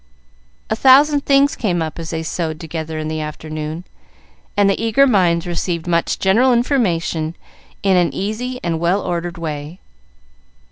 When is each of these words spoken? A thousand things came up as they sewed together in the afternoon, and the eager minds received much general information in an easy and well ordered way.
A 0.71 0.75
thousand 0.75 1.27
things 1.27 1.55
came 1.55 1.79
up 1.79 1.99
as 1.99 2.09
they 2.09 2.23
sewed 2.23 2.59
together 2.59 2.97
in 2.97 3.07
the 3.07 3.21
afternoon, 3.21 3.83
and 4.57 4.67
the 4.67 4.83
eager 4.83 5.05
minds 5.05 5.45
received 5.45 5.85
much 5.85 6.17
general 6.17 6.51
information 6.53 7.35
in 7.83 7.97
an 7.97 8.11
easy 8.11 8.59
and 8.63 8.79
well 8.79 9.01
ordered 9.03 9.37
way. 9.37 9.79